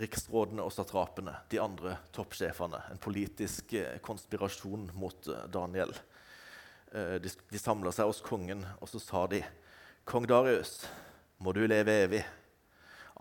[0.03, 2.83] riksrådene og satrapene, de andre toppsjefene.
[2.91, 5.95] En politisk eh, konspirasjon mot eh, Daniel.
[6.91, 9.45] Eh, de, de samla seg hos kongen, og så sa de,
[10.03, 10.81] 'Kong Darius,
[11.39, 12.42] må du leve evig.'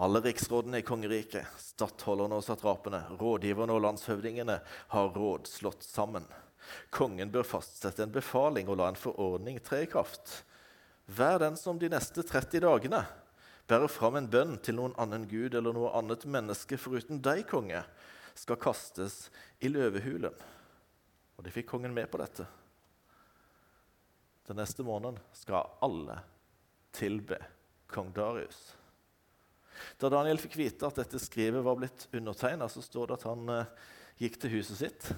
[0.00, 4.56] Alle riksrådene i kongeriket, stattholderne og satrapene, rådgiverne og landshøvdingene
[4.94, 6.24] har råd slått sammen.
[6.94, 10.42] Kongen bør fastsette en befaling og la en forordning tre i kraft.
[11.12, 13.02] Hver den som de neste 30 dagene
[13.68, 17.84] bærer fram en bønn til noen annen gud eller noe annet menneske foruten deg, konge,
[18.34, 19.26] skal kastes
[19.60, 20.34] i løvehulen.
[21.36, 22.46] Og de fikk kongen med på dette.
[24.48, 26.22] Den neste måneden skal alle
[26.96, 27.38] tilbe
[27.92, 28.72] kong Darius.
[30.00, 33.54] Da Daniel fikk vite at dette skrivet var blitt undertegna, så står det at han
[33.54, 33.72] eh,
[34.22, 35.08] gikk til huset sitt.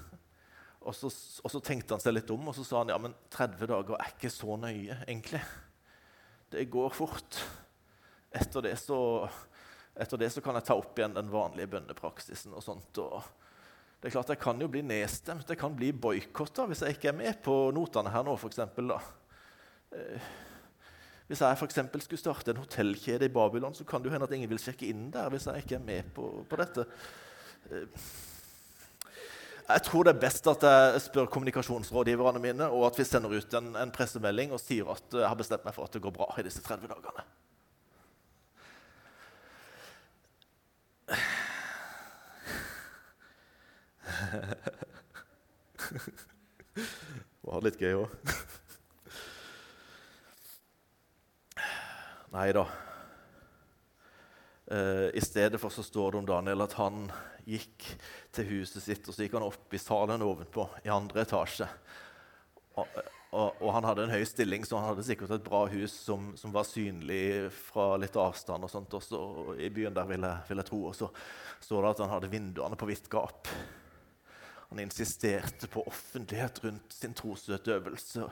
[0.85, 1.09] Og så,
[1.41, 3.97] og så, tenkte han seg litt om og så sa han, ja, men 30 dager
[3.97, 5.41] er ikke så nøye, egentlig.
[6.53, 7.39] Det går fort.
[8.35, 8.99] Etter det så,
[9.97, 12.53] etter det så kan jeg ta opp igjen den vanlige bønnepraksisen.
[12.53, 13.01] og sånt.
[13.01, 13.23] Og
[13.99, 17.09] det er klart Jeg kan jo bli nedstemt, jeg kan bli boikotta hvis jeg ikke
[17.09, 18.35] er med på notene her nå.
[19.95, 20.27] Eh,
[21.27, 24.33] hvis jeg for skulle starte en hotellkjede i Babylon, så kan det jo hende at
[24.35, 26.85] ingen vil sjekke inn der hvis jeg ikke er med på, på dette.
[27.71, 27.87] Eh,
[29.65, 33.53] jeg tror det er best at jeg spør kommunikasjonsrådgiverne mine, og at vi sender ut
[33.57, 36.29] en, en pressemelding og sier at jeg har bestemt meg for at det går bra
[36.37, 37.25] i disse 30 dagene.
[46.75, 48.13] Det var litt gøy òg.
[52.35, 52.65] Nei da.
[54.65, 57.05] Uh, I stedet for så står det om Daniel at han
[57.47, 57.85] gikk
[58.35, 61.67] til huset sitt og så gikk han opp i salen ovenpå, i andre etasje.
[62.75, 62.97] Og,
[63.29, 66.33] og, og, han hadde en høy stilling, så han hadde sikkert et bra hus som,
[66.35, 68.67] som var synlig fra litt avstand.
[68.67, 69.21] og sånt også,
[69.55, 70.81] I byen der, vil jeg, vil jeg tro.
[70.89, 71.11] Og så
[71.63, 73.47] står det at han hadde vinduene på vidt gap.
[74.73, 78.27] Han insisterte på offentlighet rundt sin trosutøvelse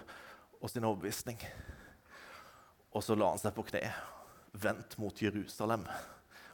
[0.59, 1.39] og sin overbevisning.
[2.93, 3.87] Og så la han seg på kne,
[4.61, 5.85] vendt mot Jerusalem.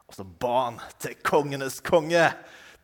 [0.08, 2.24] Og så ba han til kongenes konge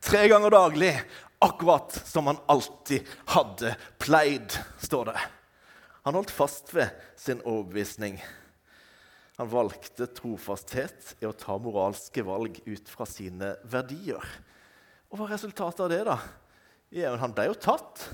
[0.03, 0.91] tre ganger daglig,
[1.39, 5.21] akkurat som han alltid hadde pleid, står det.
[6.05, 8.19] Han holdt fast ved sin overbevisning.
[9.39, 14.21] Han valgte trofasthet i å ta moralske valg ut fra sine verdier.
[15.09, 16.19] Og hva er resultatet av det, da?
[16.95, 18.05] Ja, han ble jo tatt.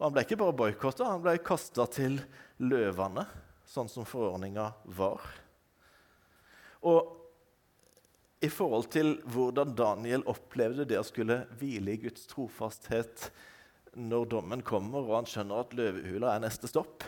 [0.00, 2.18] Og han ble ikke bare boikotta, han ble kasta til
[2.58, 3.24] løvene
[3.72, 5.24] sånn som forordninga var.
[6.84, 7.18] Og
[8.42, 13.28] i forhold til hvordan Daniel opplevde det å skulle hvile i Guds trofasthet
[13.94, 17.04] når dommen kommer og han skjønner at løvehula er neste stopp,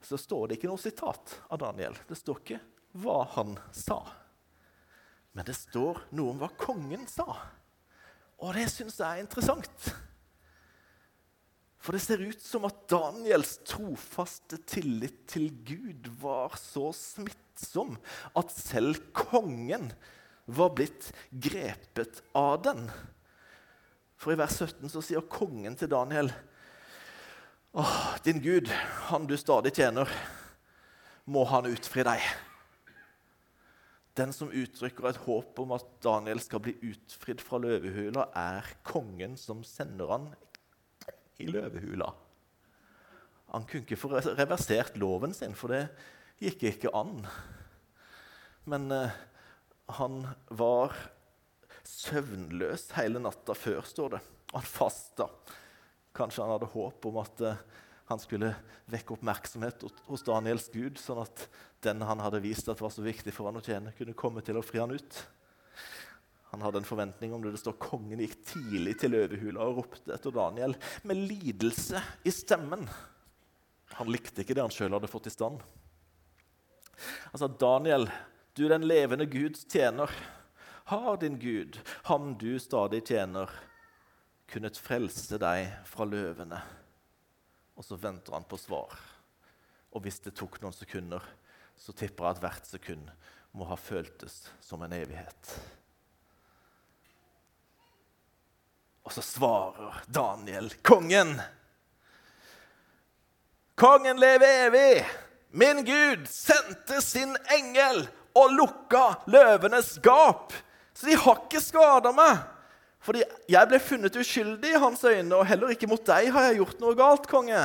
[0.00, 1.96] så står det ikke noe sitat av Daniel.
[2.08, 2.60] Det står ikke
[3.02, 4.00] hva han sa.
[5.36, 7.26] Men det står noe om hva kongen sa.
[8.40, 9.90] Og det syns jeg er interessant.
[11.86, 17.92] For det ser ut som at Daniels trofaste tillit til Gud var så smittsom
[18.34, 19.92] at selv kongen
[20.50, 22.88] var blitt grepet av den.
[24.18, 26.32] For i vers 17 så sier kongen til Daniel
[27.76, 28.70] Åh, din Gud,
[29.12, 30.10] han du stadig tjener,
[31.28, 32.22] må han utfri deg.
[34.16, 39.36] Den som uttrykker et håp om at Daniel skal bli utfridd fra løvehula, er kongen
[39.38, 40.30] som sender han
[41.42, 42.08] i løvehula.
[43.54, 45.86] Han kunne ikke få reversert loven sin, for det
[46.42, 47.20] gikk ikke an.
[48.66, 49.14] Men eh,
[49.98, 50.96] han var
[51.86, 54.22] søvnløs hele natta før, står det.
[54.52, 55.28] Han fasta.
[56.16, 57.62] Kanskje han hadde håp om at eh,
[58.10, 58.52] han skulle
[58.90, 61.46] vekke oppmerksomhet hos Daniels gud, sånn at
[61.86, 64.58] den han hadde vist at var så viktig for han å tjene, kunne komme til
[64.58, 65.22] å fri han ut.
[66.56, 67.50] Han hadde en forventning om det.
[67.52, 70.72] Det står kongen gikk tidlig til løvehula og ropte etter Daniel
[71.04, 72.86] med lidelse i stemmen.
[73.98, 75.60] Han likte ikke det han sjøl hadde fått i stand.
[77.34, 78.08] Han sa, 'Daniel,
[78.56, 80.08] du den levende Guds tjener.
[80.88, 81.76] Har din Gud,
[82.08, 83.52] ham du stadig tjener,
[84.48, 86.64] kunnet frelse deg fra løvene?'
[87.76, 88.96] Og så venter han på svar.
[89.92, 91.20] Og hvis det tok noen sekunder,
[91.76, 93.10] så tipper jeg at hvert sekund
[93.52, 95.75] må ha føltes som en evighet.
[99.06, 101.36] Og så svarer Daniel, kongen
[103.76, 105.06] Kongen lever evig!
[105.56, 110.52] Min Gud sendte sin engel og lukka løvenes gap.
[110.96, 112.40] Så de har ikke skada meg.
[113.04, 116.58] Fordi jeg ble funnet uskyldig i hans øyne, og heller ikke mot deg har jeg
[116.58, 117.60] gjort noe galt, konge.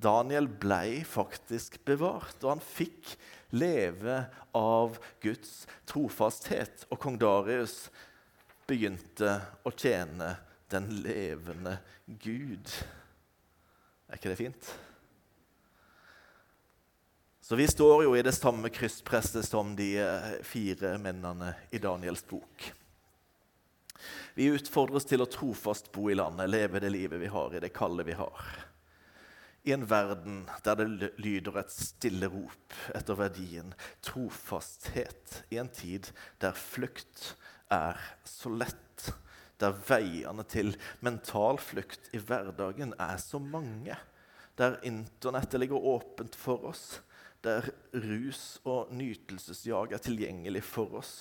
[0.00, 3.12] Daniel ble faktisk bevart, og han fikk
[3.52, 4.22] leve
[4.56, 6.86] av Guds trofasthet.
[6.88, 7.90] Og kong Darius
[8.70, 9.34] begynte
[9.66, 10.34] å tjene
[10.70, 12.70] den levende Gud.
[14.06, 14.70] Er ikke det fint?
[17.50, 22.22] Så vi står jo i det samme krysspresset som de eh, fire mennene i Daniels
[22.30, 22.68] bok.
[24.36, 27.72] Vi utfordres til å trofast bo i landet, leve det livet vi har, i det
[27.74, 28.44] kallet vi har.
[29.66, 33.74] I en verden der det lyder et stille rop etter verdien
[34.06, 35.42] trofasthet.
[35.50, 36.06] I en tid
[36.40, 37.34] der flukt
[37.70, 39.10] er så lett
[39.60, 40.72] der veiene til
[41.04, 43.96] mental flukt i hverdagen er så mange.
[44.56, 47.00] Der internettet ligger åpent for oss.
[47.44, 51.14] Der rus og nytelsesjag er tilgjengelig for oss.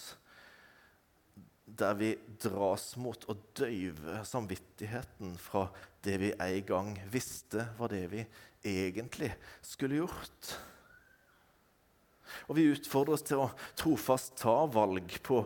[1.70, 5.68] Der vi dras mot å døyve samvittigheten fra
[6.04, 8.26] det vi en gang visste var det vi
[8.66, 10.54] egentlig skulle gjort.
[12.50, 15.44] Og vi utfordres til å trofast ta valg på,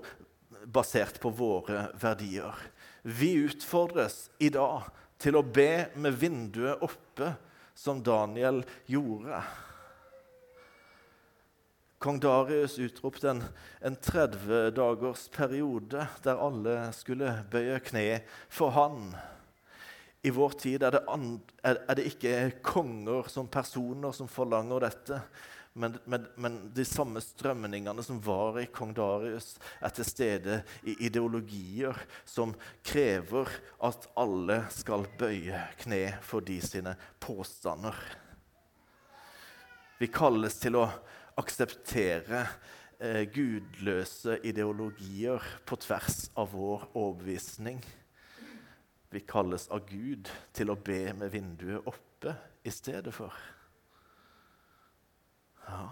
[0.66, 2.56] basert på våre verdier.
[3.04, 4.88] Vi utfordres i dag
[5.22, 7.34] til å be med vinduet oppe,
[7.74, 9.40] som Daniel gjorde.
[12.04, 13.40] Kong Darius utropte en,
[13.80, 18.20] en 30 dagers periode der alle skulle bøye kne
[18.52, 19.14] for han.
[20.24, 21.02] I vår tid er det,
[21.64, 25.22] er det ikke konger som personer som forlanger dette,
[25.74, 30.94] men, men, men, de samme strømningene som var i kong Darius, er til stede i
[31.08, 31.98] ideologier
[32.30, 32.54] som
[32.86, 33.50] krever
[33.82, 37.98] at alle skal bøye kne for de sine påstander.
[39.98, 40.86] Vi kalles til å
[41.42, 42.44] akseptere
[43.00, 47.82] eh, gudløse ideologier på tvers av vår overbevisning.
[49.14, 53.34] Vi kalles av Gud til å be med vinduet oppe i stedet for.
[55.68, 55.90] Ja.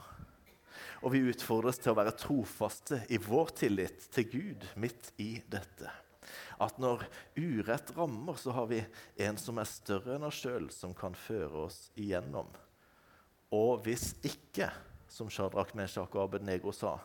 [1.01, 5.89] Og vi utfordres til å være trofaste i vår tillit til Gud midt i dette.
[6.61, 7.07] At når
[7.39, 8.83] urett rammer, så har vi
[9.25, 12.51] en som er større enn oss sjøl, som kan føre oss igjennom.
[13.51, 14.69] Og hvis ikke,
[15.11, 16.95] som Shadrach Meshach og Abednego sa,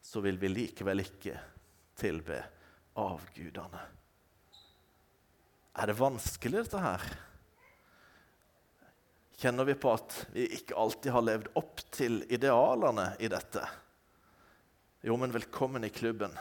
[0.00, 1.36] så vil vi likevel ikke
[2.00, 2.40] tilbe
[2.98, 3.82] avgudene.
[5.76, 7.04] Er det vanskelig, dette her?
[9.40, 13.62] Kjenner vi på at vi ikke alltid har levd opp til idealene i dette.
[15.00, 16.34] Jo, men velkommen i klubben.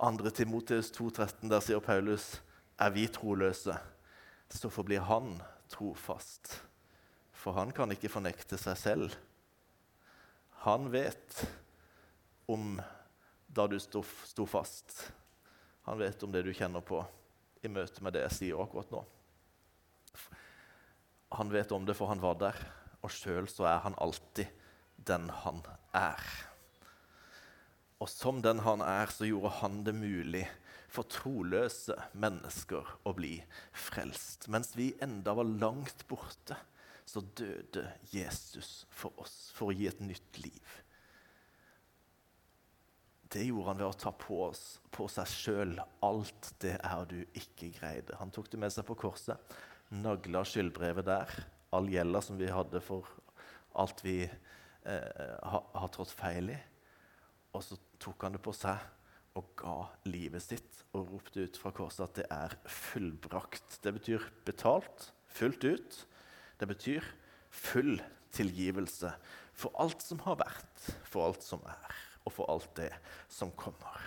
[0.00, 0.30] 2.
[0.30, 2.38] Timoteus 2,13, der sier Paulus,
[2.80, 3.76] er vi troløse,
[4.48, 5.36] så forblir han
[5.68, 6.54] trofast.
[7.36, 9.18] For han kan ikke fornekte seg selv.
[10.64, 11.42] Han vet
[12.48, 12.78] om
[13.52, 14.00] da du sto,
[14.48, 15.12] fast.
[15.84, 17.02] Han vet om det du kjenner på
[17.60, 19.04] i møte med det jeg sier akkurat nå.
[21.34, 22.58] Han vet om det, for han var der.
[23.04, 24.50] Og sjøl så er han alltid
[25.04, 25.62] den han
[25.96, 26.20] er.
[28.02, 30.44] Og som den han er, så gjorde han det mulig
[30.92, 33.38] for troløse mennesker å bli
[33.72, 34.48] frelst.
[34.52, 36.56] Mens vi enda var langt borte,
[37.04, 37.84] så døde
[38.14, 40.80] Jesus for oss for å gi et nytt liv.
[43.34, 47.18] Det gjorde han ved å ta på, oss, på seg sjøl alt det er du
[47.34, 48.16] ikke greide.
[48.20, 49.56] Han tok det med seg på korset
[49.90, 51.34] nagla skyldbrevet der.
[51.74, 53.08] All gjelda som vi hadde for
[53.74, 56.58] alt vi eh, har, har trådt feil i.
[57.54, 58.78] Og så tok han det på seg
[59.34, 59.76] og ga
[60.06, 63.80] livet sitt og ropte ut fra korset at det er fullbrakt.
[63.82, 66.00] Det betyr betalt fullt ut.
[66.58, 67.06] Det betyr
[67.50, 67.98] full
[68.34, 69.10] tilgivelse
[69.54, 72.90] for alt som har vært, for alt som er, og for alt det
[73.30, 73.98] som kommer.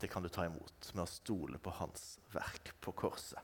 [0.00, 3.40] Det kan du ta imot med å stole på hans verk på korset.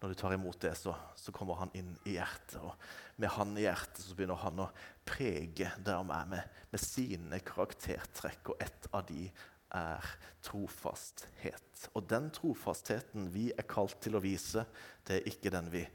[0.00, 2.58] Når du tar imot det, så, så, kommer han inn i hjertet.
[2.60, 2.74] Og
[3.22, 4.70] med han i hjertet så begynner han å
[5.08, 8.52] prege der han er med, med sine karaktertrekk.
[8.52, 9.30] Og et av de
[9.76, 10.10] er
[10.44, 11.86] trofasthet.
[11.96, 14.66] Og den trofastheten vi er kalt til å vise,
[15.08, 15.86] det er ikke den vi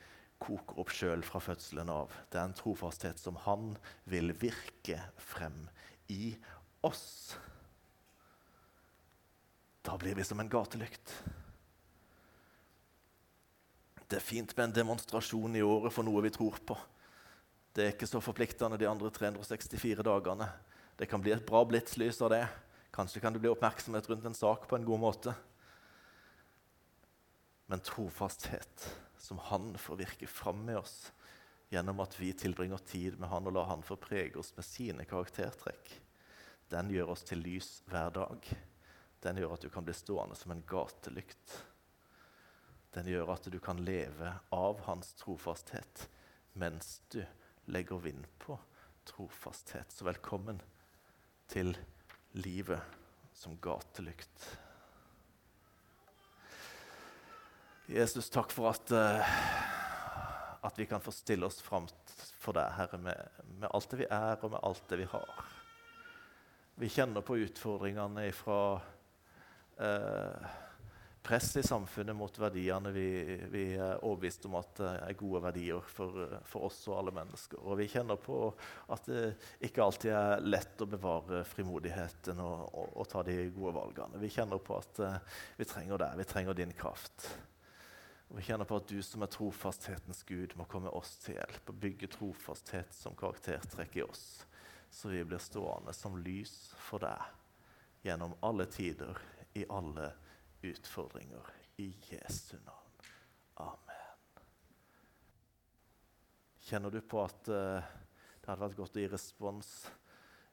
[0.41, 2.13] koker opp sjøl fra fødselen av.
[2.33, 3.75] Det er en trofasthet som han
[4.09, 5.67] vil virke frem
[6.09, 6.33] i
[6.85, 7.37] oss.
[9.85, 11.13] Da blir vi som en gatelykt.
[14.11, 16.75] Det er fint med en demonstrasjon i året for noe vi tror på.
[17.71, 20.49] Det er ikke så forpliktende de andre 364 dagene.
[20.99, 22.41] Det kan bli et bra blitslys av det.
[22.91, 25.35] Kanskje kan det bli oppmerksomhet rundt en sak på en god måte.
[27.71, 31.13] Men trofasthet, som Han får virke fram med oss
[31.71, 35.07] gjennom at vi tilbringer tid med Han og lar Han få prege oss med sine
[35.07, 35.95] karaktertrekk,
[36.67, 38.43] den gjør oss til lys hver dag.
[39.23, 41.61] Den gjør at du kan bli stående som en gatelykt
[42.95, 46.07] den gjør at du kan leve av hans trofasthet
[46.59, 47.21] mens du
[47.71, 48.57] legger vind på
[49.07, 49.91] trofasthet.
[49.91, 50.59] Så velkommen
[51.51, 51.71] til
[52.35, 52.81] livet
[53.33, 54.49] som gatelykt.
[57.91, 59.31] Jesus, takk for at, uh,
[60.63, 61.87] at vi kan få stille oss fram
[62.39, 65.41] for deg, Herre, med, med, alt det vi er, og med alt det vi har.
[66.79, 68.61] Vi kjenner på utfordringene fra
[69.79, 70.51] uh,
[71.23, 73.07] press i samfunnet mot verdiene vi,
[73.51, 76.17] vi er overbevist om at er gode verdier for,
[76.49, 77.61] for, oss og alle mennesker.
[77.61, 78.39] Og vi kjenner på
[78.93, 79.21] at det
[79.67, 84.21] ikke alltid er lett å bevare frimodigheten og, og, og ta de gode valgene.
[84.21, 85.19] Vi kjenner på at uh,
[85.59, 87.27] vi trenger deg, vi trenger din kraft.
[88.31, 91.69] Og vi kjenner på at du som er trofasthetens Gud, må komme oss til hjelp
[91.69, 94.25] og bygge trofasthet som karaktertrekk i oss,
[94.89, 99.19] så vi blir stående som lys for deg gjennom alle tider,
[99.53, 100.27] i alle tider
[100.61, 101.53] utfordringer.
[101.81, 103.07] I Jesu navn.
[103.63, 104.45] Amen.
[106.61, 107.81] Kjenner du på at uh,
[108.41, 109.71] det hadde vært godt å gi respons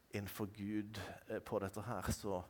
[0.09, 0.97] innenfor Gud
[1.29, 2.41] uh, på dette her, så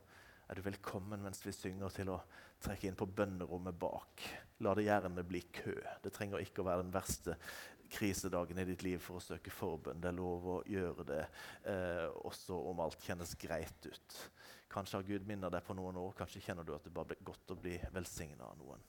[0.50, 2.22] er du velkommen mens vi synger, til å
[2.64, 4.24] trekke inn på bønnerommet bak.
[4.64, 5.76] La det gjerne bli kø.
[6.02, 7.36] Det trenger ikke å være den verste
[7.90, 10.00] krisedagen i ditt liv for å søke forbønn.
[10.02, 11.22] Det er lov å gjøre det
[11.68, 14.18] eh, også om alt kjennes greit ut.
[14.70, 16.14] Kanskje har Gud minnet deg på noen år.
[16.18, 18.84] Kanskje kjenner du at det bare blir godt å bli velsigna av noen.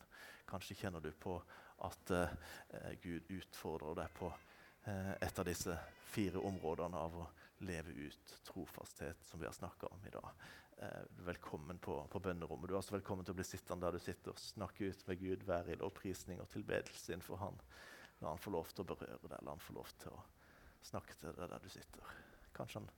[0.50, 1.40] Kanskje kjenner du på
[1.88, 5.78] at eh, Gud utfordrer deg på eh, et av disse
[6.12, 7.28] fire områdene av å
[7.66, 10.30] leve ut trofasthet, som vi har snakka om i dag.
[10.78, 12.70] Eh, velkommen på, på bønnerommet.
[12.70, 15.22] Du er også velkommen til å bli sittende der du sitter og snakke ut med
[15.22, 17.62] Gud, være i lovprisning og tilbedelse innenfor Han.
[18.22, 20.20] La han få lov til å berøre deg, la han få lov til å
[20.86, 22.18] snakke til deg der du sitter.
[22.54, 22.92] Kanskje han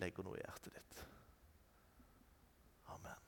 [0.00, 1.02] legger noe i hjertet ditt.
[2.92, 3.21] Amen.